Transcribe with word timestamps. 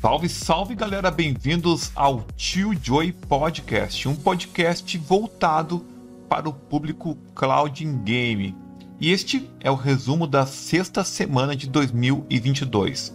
Salve, 0.00 0.28
salve 0.28 0.74
galera, 0.76 1.10
bem-vindos 1.10 1.90
ao 1.92 2.24
Tio 2.36 2.72
Joy 2.80 3.10
Podcast, 3.10 4.06
um 4.06 4.14
podcast 4.14 4.96
voltado 4.96 5.84
para 6.28 6.48
o 6.48 6.52
público 6.52 7.18
Cloud 7.34 7.84
Game. 8.04 8.54
E 9.00 9.10
este 9.10 9.50
é 9.58 9.68
o 9.68 9.74
resumo 9.74 10.24
da 10.28 10.46
sexta 10.46 11.02
semana 11.02 11.56
de 11.56 11.68
2022. 11.68 13.12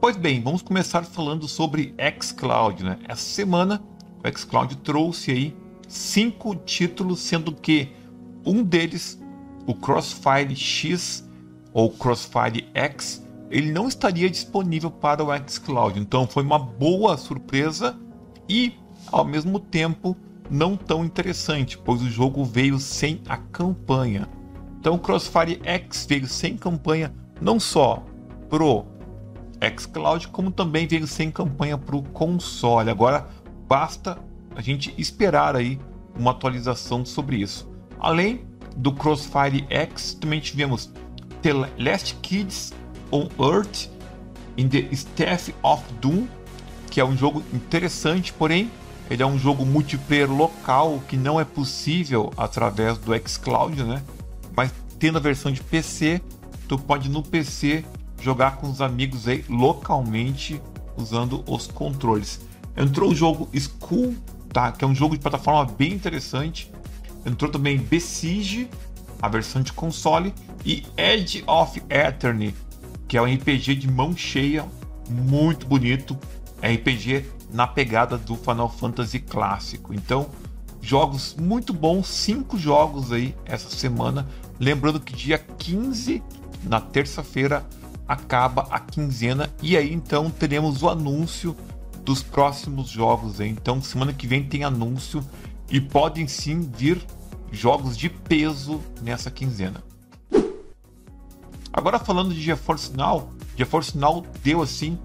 Pois 0.00 0.16
bem, 0.16 0.42
vamos 0.42 0.62
começar 0.62 1.04
falando 1.04 1.46
sobre 1.46 1.94
xCloud, 2.20 2.82
né? 2.82 2.98
Essa 3.06 3.22
semana 3.22 3.80
o 4.18 4.28
xCloud 4.28 4.74
trouxe 4.78 5.30
aí 5.30 5.56
cinco 5.86 6.56
títulos, 6.56 7.20
sendo 7.20 7.52
que 7.52 7.90
um 8.44 8.64
deles, 8.64 9.16
o 9.64 9.72
Crossfire 9.72 10.56
X 10.56 11.24
ou 11.72 11.88
Crossfire 11.88 12.68
X, 12.74 13.24
ele 13.50 13.70
não 13.72 13.88
estaria 13.88 14.28
disponível 14.28 14.90
para 14.90 15.24
o 15.24 15.28
xCloud. 15.48 15.98
Então 15.98 16.26
foi 16.26 16.42
uma 16.42 16.58
boa 16.58 17.16
surpresa 17.16 17.98
e, 18.48 18.74
ao 19.10 19.24
mesmo 19.24 19.58
tempo, 19.58 20.16
não 20.50 20.76
tão 20.76 21.04
interessante, 21.04 21.78
pois 21.78 22.02
o 22.02 22.10
jogo 22.10 22.44
veio 22.44 22.78
sem 22.78 23.20
a 23.28 23.36
campanha. 23.36 24.28
Então 24.78 24.98
Crossfire 24.98 25.60
X 25.64 26.06
veio 26.08 26.26
sem 26.26 26.56
campanha 26.56 27.12
não 27.40 27.58
só 27.58 28.04
pro 28.48 28.84
xCloud, 29.76 30.28
como 30.28 30.50
também 30.50 30.86
veio 30.86 31.06
sem 31.06 31.30
campanha 31.30 31.76
para 31.76 31.96
o 31.96 32.02
console. 32.02 32.90
Agora 32.90 33.26
basta 33.68 34.18
a 34.54 34.60
gente 34.60 34.94
esperar 34.96 35.56
aí 35.56 35.78
uma 36.18 36.30
atualização 36.30 37.04
sobre 37.04 37.36
isso. 37.36 37.68
Além 37.98 38.44
do 38.76 38.92
Crossfire 38.92 39.66
X, 39.68 40.14
também 40.14 40.40
tivemos 40.40 40.92
The 41.42 41.52
Last 41.78 42.14
Kids 42.22 42.72
on 43.10 43.28
Earth 43.38 43.88
in 44.56 44.68
the 44.68 44.88
Staff 44.92 45.54
of 45.62 45.82
Doom, 46.00 46.26
que 46.90 47.00
é 47.00 47.04
um 47.04 47.16
jogo 47.16 47.42
interessante, 47.52 48.32
porém 48.32 48.70
ele 49.10 49.22
é 49.22 49.26
um 49.26 49.38
jogo 49.38 49.64
multiplayer 49.64 50.30
local 50.30 51.00
que 51.08 51.16
não 51.16 51.38
é 51.38 51.44
possível 51.44 52.32
através 52.36 52.98
do 52.98 53.12
xCloud, 53.28 53.82
né? 53.84 54.02
Mas 54.56 54.72
tendo 54.98 55.18
a 55.18 55.20
versão 55.20 55.52
de 55.52 55.62
PC, 55.62 56.20
tu 56.66 56.78
pode 56.78 57.08
no 57.08 57.22
PC 57.22 57.84
jogar 58.20 58.56
com 58.56 58.68
os 58.68 58.80
amigos 58.80 59.28
aí 59.28 59.44
localmente 59.48 60.60
usando 60.96 61.44
os 61.46 61.66
controles. 61.66 62.40
Entrou 62.76 63.10
o 63.10 63.14
jogo 63.14 63.48
School, 63.54 64.16
tá? 64.52 64.72
Que 64.72 64.84
é 64.84 64.88
um 64.88 64.94
jogo 64.94 65.14
de 65.14 65.20
plataforma 65.20 65.64
bem 65.78 65.92
interessante. 65.92 66.70
Entrou 67.24 67.50
também 67.50 67.78
Besiege, 67.78 68.68
a 69.20 69.28
versão 69.28 69.62
de 69.62 69.72
console, 69.72 70.34
e 70.64 70.84
Edge 70.96 71.44
of 71.46 71.82
Eternity, 71.88 72.56
que 73.08 73.16
é 73.16 73.22
um 73.22 73.32
RPG 73.32 73.76
de 73.76 73.90
mão 73.90 74.16
cheia, 74.16 74.64
muito 75.08 75.66
bonito. 75.66 76.16
É 76.60 76.72
RPG 76.72 77.24
na 77.52 77.66
pegada 77.66 78.18
do 78.18 78.36
Final 78.36 78.68
Fantasy 78.68 79.20
clássico. 79.20 79.94
Então, 79.94 80.28
jogos 80.80 81.36
muito 81.38 81.72
bons, 81.72 82.08
cinco 82.08 82.58
jogos 82.58 83.12
aí 83.12 83.34
essa 83.44 83.70
semana. 83.70 84.26
Lembrando 84.58 85.00
que 85.00 85.14
dia 85.14 85.38
15, 85.38 86.22
na 86.64 86.80
terça-feira, 86.80 87.66
acaba 88.08 88.68
a 88.70 88.78
quinzena 88.78 89.50
e 89.60 89.76
aí 89.76 89.92
então 89.92 90.30
teremos 90.30 90.82
o 90.82 90.88
anúncio 90.88 91.56
dos 92.04 92.22
próximos 92.22 92.88
jogos. 92.88 93.40
Aí. 93.40 93.48
Então, 93.48 93.82
semana 93.82 94.12
que 94.12 94.26
vem 94.26 94.44
tem 94.44 94.64
anúncio 94.64 95.22
e 95.68 95.80
podem 95.80 96.28
sim 96.28 96.60
vir 96.60 97.04
jogos 97.50 97.96
de 97.96 98.08
peso 98.08 98.80
nessa 99.02 99.30
quinzena. 99.30 99.82
Agora 101.76 101.98
falando 101.98 102.32
de 102.32 102.40
GeForce 102.40 102.96
Now, 102.96 103.28
GeForce 103.54 103.98
Now 103.98 104.24
deu 104.42 104.62
assim 104.62 104.98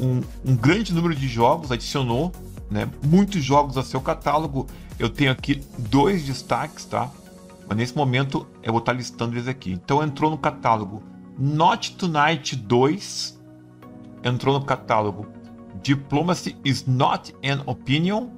um, 0.00 0.22
um 0.42 0.56
grande 0.56 0.92
número 0.94 1.14
de 1.14 1.28
jogos, 1.28 1.70
adicionou 1.70 2.32
né, 2.70 2.88
muitos 3.04 3.44
jogos 3.44 3.76
a 3.76 3.82
seu 3.82 4.00
catálogo. 4.00 4.66
Eu 4.98 5.10
tenho 5.10 5.30
aqui 5.30 5.62
dois 5.78 6.24
destaques, 6.24 6.86
tá? 6.86 7.10
Mas 7.68 7.76
nesse 7.76 7.94
momento 7.96 8.46
eu 8.62 8.72
vou 8.72 8.80
estar 8.80 8.94
listando 8.94 9.34
eles 9.34 9.46
aqui. 9.46 9.72
Então 9.72 10.02
entrou 10.02 10.30
no 10.30 10.38
catálogo 10.38 11.02
Not 11.38 11.94
Tonight 11.96 12.56
2, 12.56 13.38
entrou 14.24 14.58
no 14.58 14.64
catálogo 14.64 15.26
Diplomacy 15.82 16.56
is 16.64 16.86
Not 16.86 17.34
an 17.44 17.62
Opinion, 17.66 18.30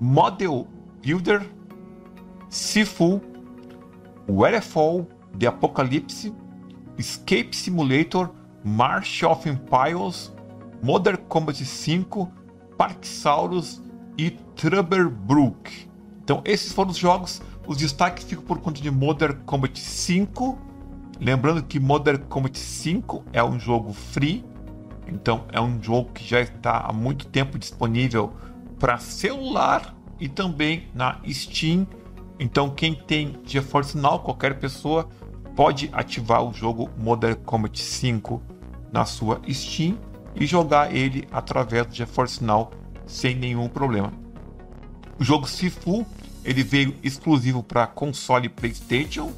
Model 0.00 0.68
Builder, 1.02 1.44
Sifu, 2.48 3.20
Wherefall, 4.28 5.08
The 5.38 5.46
Apocalypse, 5.46 6.32
Escape 6.98 7.54
Simulator, 7.54 8.30
March 8.64 9.24
of 9.24 9.48
Empires, 9.48 10.32
Modern 10.82 11.18
Combat 11.28 11.64
5, 11.64 12.32
Parksaurus 12.76 13.82
e 14.16 14.30
Trubberbrook. 14.30 15.88
Então, 16.22 16.40
esses 16.44 16.72
foram 16.72 16.90
os 16.90 16.96
jogos. 16.96 17.42
Os 17.66 17.76
destaques 17.76 18.24
ficam 18.24 18.44
por 18.44 18.58
conta 18.58 18.80
de 18.80 18.90
Modern 18.90 19.36
Combat 19.44 19.78
5. 19.78 20.58
Lembrando 21.20 21.62
que 21.62 21.78
Modern 21.78 22.22
Combat 22.24 22.58
5 22.58 23.24
é 23.32 23.42
um 23.42 23.58
jogo 23.58 23.92
free. 23.92 24.44
Então, 25.06 25.44
é 25.52 25.60
um 25.60 25.82
jogo 25.82 26.12
que 26.12 26.24
já 26.24 26.40
está 26.40 26.78
há 26.78 26.92
muito 26.92 27.26
tempo 27.26 27.58
disponível 27.58 28.32
para 28.78 28.98
celular 28.98 29.94
e 30.18 30.28
também 30.28 30.88
na 30.94 31.20
Steam. 31.28 31.86
Então, 32.38 32.70
quem 32.70 32.94
tem 32.94 33.38
GeForce 33.44 33.96
Now, 33.96 34.20
qualquer 34.20 34.58
pessoa, 34.58 35.08
pode 35.54 35.88
ativar 35.92 36.42
o 36.42 36.52
jogo 36.52 36.90
Modern 36.96 37.36
Combat 37.44 37.80
5 37.80 38.42
na 38.92 39.04
sua 39.04 39.40
Steam 39.50 39.98
e 40.34 40.46
jogar 40.46 40.94
ele 40.94 41.26
através 41.30 41.86
do 41.86 41.94
GeForce 41.94 42.42
Now 42.42 42.70
sem 43.06 43.34
nenhum 43.36 43.68
problema. 43.68 44.12
O 45.18 45.24
jogo 45.24 45.48
Sifu 45.48 46.04
ele 46.44 46.62
veio 46.62 46.94
exclusivo 47.02 47.62
para 47.62 47.86
console 47.86 48.48
PlayStation 48.48 49.32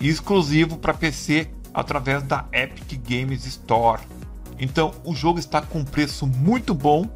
e 0.00 0.08
exclusivo 0.08 0.76
para 0.76 0.94
PC 0.94 1.50
através 1.72 2.22
da 2.22 2.46
Epic 2.52 3.00
Games 3.08 3.44
Store. 3.46 4.02
Então 4.58 4.92
o 5.04 5.14
jogo 5.14 5.38
está 5.38 5.60
com 5.60 5.84
preço 5.84 6.26
muito 6.26 6.74
bom 6.74 7.08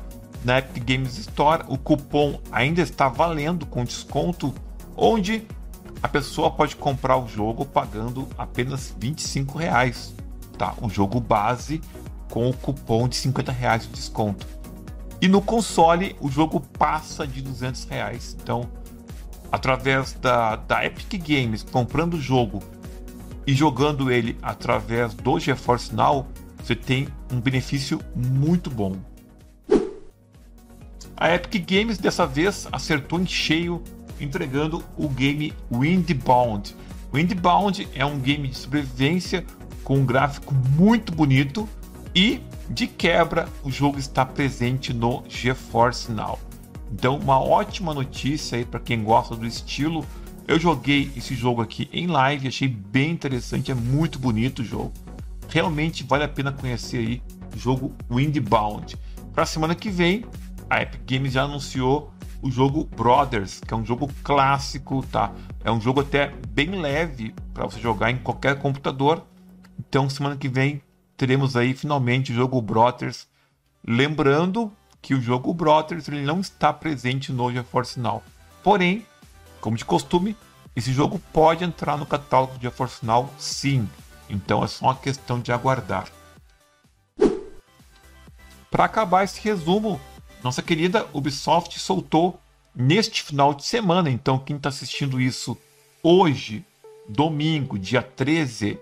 na 0.45 0.59
Epic 0.59 0.85
Games 0.85 1.19
Store. 1.19 1.65
O 1.69 1.79
cupom 1.79 2.41
ainda 2.51 2.81
está 2.81 3.09
valendo 3.09 3.67
com 3.67 3.85
desconto, 3.85 4.55
onde 4.97 5.47
a 6.03 6.09
pessoa 6.09 6.51
pode 6.51 6.77
comprar 6.77 7.17
o 7.17 7.29
jogo 7.29 7.65
pagando 7.65 8.29
apenas 8.39 8.95
25 8.99 9.59
reais, 9.59 10.15
tá? 10.57 10.75
O 10.81 10.89
jogo 10.89 11.21
base 11.21 11.81
com 12.31 12.49
o 12.49 12.55
cupom 12.55 13.09
de 13.09 13.17
50 13.17 13.53
reais 13.53 13.83
de 13.83 13.89
desconto. 13.89 14.47
E 15.21 15.29
no 15.29 15.43
console 15.43 16.17
o 16.21 16.31
jogo 16.31 16.61
passa 16.61 17.27
de 17.27 17.43
200 17.43 17.85
reais. 17.85 18.37
Então, 18.43 18.71
através 19.53 20.15
da, 20.15 20.57
da 20.57 20.85
Epic 20.85 21.21
Games, 21.23 21.63
comprando 21.63 22.15
o 22.15 22.21
jogo 22.21 22.63
e 23.47 23.53
jogando 23.53 24.11
ele 24.11 24.39
através 24.41 25.13
do 25.13 25.39
GeForce 25.39 25.95
Now, 25.95 26.27
você 26.63 26.75
tem 26.75 27.09
um 27.31 27.41
benefício 27.41 28.01
muito 28.15 28.71
bom. 28.71 28.97
A 31.17 31.35
Epic 31.35 31.69
Games 31.71 31.99
dessa 31.99 32.27
vez 32.27 32.67
acertou 32.73 33.21
em 33.21 33.27
cheio 33.27 33.83
entregando 34.21 34.85
o 34.97 35.09
game 35.09 35.53
Windbound. 35.71 36.77
Windbound 37.13 37.89
é 37.95 38.05
um 38.05 38.19
game 38.19 38.49
de 38.49 38.57
sobrevivência 38.57 39.45
com 39.83 39.99
um 39.99 40.07
gráfico 40.07 40.55
muito 40.55 41.13
bonito 41.13 41.69
e 42.15 42.41
de 42.69 42.87
quebra 42.87 43.49
o 43.65 43.71
jogo 43.71 43.99
está 43.99 44.25
presente 44.25 44.93
no 44.93 45.25
GeForce 45.29 46.13
Now. 46.13 46.39
Então, 46.93 47.17
uma 47.17 47.41
ótima 47.41 47.95
notícia 47.95 48.59
aí 48.59 48.65
para 48.65 48.81
quem 48.81 49.03
gosta 49.03 49.35
do 49.35 49.47
estilo. 49.47 50.05
Eu 50.47 50.59
joguei 50.59 51.11
esse 51.17 51.35
jogo 51.35 51.63
aqui 51.63 51.89
em 51.93 52.09
live, 52.09 52.49
achei 52.49 52.67
bem 52.67 53.11
interessante, 53.11 53.71
é 53.71 53.75
muito 53.75 54.19
bonito 54.19 54.61
o 54.61 54.65
jogo. 54.65 54.93
Realmente 55.49 56.05
vale 56.05 56.25
a 56.25 56.29
pena 56.29 56.53
conhecer 56.53 56.99
aí 56.99 57.23
o 57.55 57.59
jogo 57.59 57.95
Windbound. 58.11 58.97
Para 59.33 59.45
a 59.45 59.47
semana 59.47 59.75
que 59.75 59.91
vem, 59.91 60.25
a 60.69 60.83
Epic 60.83 61.01
Games 61.07 61.33
já 61.33 61.43
anunciou 61.43 62.13
o 62.43 62.51
jogo 62.51 62.85
Brothers, 62.85 63.61
que 63.61 63.75
é 63.75 63.77
um 63.77 63.85
jogo 63.85 64.09
clássico, 64.23 65.05
tá? 65.07 65.33
É 65.65 65.71
um 65.71 65.81
jogo 65.81 66.01
até 66.01 66.33
bem 66.49 66.81
leve 66.81 67.35
para 67.53 67.67
você 67.67 67.81
jogar 67.81 68.11
em 68.11 68.19
qualquer 68.19 68.59
computador. 68.59 69.27
Então, 69.79 70.09
semana 70.09 70.37
que 70.37 70.49
vem 70.49 70.83
teremos 71.17 71.57
aí 71.57 71.75
finalmente 71.75 72.33
o 72.33 72.35
jogo 72.35 72.63
Brothers. 72.63 73.29
Lembrando 73.87 74.73
que 75.03 75.15
o 75.15 75.21
jogo 75.21 75.53
Brothers 75.53 76.09
ele 76.09 76.23
não 76.23 76.41
está 76.41 76.73
presente 76.73 77.33
no 77.33 77.53
GeForce 77.53 78.01
Now. 78.01 78.23
Porém, 78.63 79.07
como 79.61 79.77
de 79.77 79.85
costume, 79.85 80.37
esse 80.75 80.93
jogo 80.93 81.21
pode 81.33 81.65
entrar 81.65 81.97
no 81.99 82.07
catálogo 82.07 82.55
de 82.57 82.63
GeForce 82.63 83.05
Now 83.05 83.29
sim. 83.39 83.89
Então 84.29 84.65
é 84.65 84.67
só 84.67 84.87
uma 84.87 84.97
questão 84.97 85.41
de 85.41 85.53
aguardar. 85.53 86.07
Para 88.71 88.85
acabar 88.85 89.25
esse 89.25 89.41
resumo, 89.41 90.01
nossa 90.43 90.63
querida 90.63 91.07
Ubisoft 91.13 91.79
soltou 91.79 92.41
neste 92.75 93.23
final 93.23 93.55
de 93.55 93.65
semana. 93.65 94.11
Então, 94.11 94.39
quem 94.39 94.57
está 94.57 94.69
assistindo 94.69 95.21
isso 95.21 95.57
hoje, 96.03 96.65
domingo, 97.09 97.79
dia 97.79 98.03
13 98.03 98.79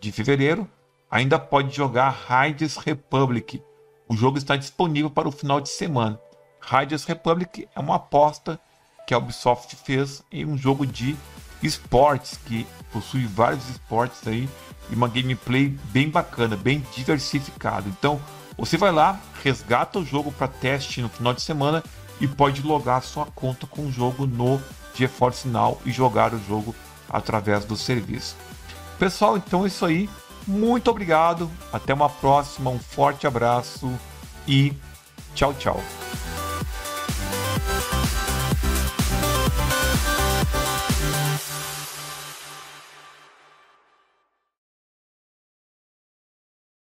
de 0.00 0.12
fevereiro, 0.12 0.68
ainda 1.10 1.38
pode 1.38 1.74
jogar 1.74 2.26
Riders 2.28 2.76
Republic, 2.76 3.62
o 4.08 4.16
jogo 4.16 4.38
está 4.38 4.56
disponível 4.56 5.10
para 5.10 5.28
o 5.28 5.32
final 5.32 5.60
de 5.60 5.68
semana. 5.68 6.18
Riders 6.60 7.04
Republic 7.04 7.68
é 7.74 7.80
uma 7.80 7.96
aposta 7.96 8.58
que 9.06 9.14
a 9.14 9.18
Ubisoft 9.18 9.74
fez 9.76 10.22
em 10.30 10.44
um 10.44 10.56
jogo 10.56 10.86
de 10.86 11.16
esportes 11.62 12.38
que 12.46 12.66
possui 12.92 13.26
vários 13.26 13.68
esportes 13.68 14.26
aí 14.26 14.48
e 14.90 14.94
uma 14.94 15.08
gameplay 15.08 15.68
bem 15.84 16.08
bacana, 16.08 16.56
bem 16.56 16.84
diversificada. 16.94 17.88
Então, 17.88 18.20
você 18.56 18.76
vai 18.76 18.92
lá, 18.92 19.18
resgata 19.42 19.98
o 19.98 20.04
jogo 20.04 20.30
para 20.32 20.48
teste 20.48 21.00
no 21.00 21.08
final 21.08 21.32
de 21.32 21.42
semana 21.42 21.82
e 22.20 22.26
pode 22.26 22.62
logar 22.62 23.02
sua 23.02 23.26
conta 23.26 23.66
com 23.66 23.86
o 23.86 23.92
jogo 23.92 24.26
no 24.26 24.60
GeForce 24.94 25.48
Now 25.48 25.80
e 25.84 25.90
jogar 25.90 26.32
o 26.34 26.42
jogo 26.46 26.74
através 27.08 27.64
do 27.64 27.76
serviço. 27.76 28.36
Pessoal, 28.98 29.36
então 29.36 29.64
é 29.64 29.66
isso 29.66 29.84
aí. 29.84 30.08
Muito 30.46 30.90
obrigado, 30.90 31.50
até 31.72 31.94
uma 31.94 32.08
próxima, 32.08 32.70
um 32.70 32.78
forte 32.78 33.26
abraço 33.26 33.92
e 34.46 34.72
tchau, 35.34 35.54
tchau. 35.54 35.80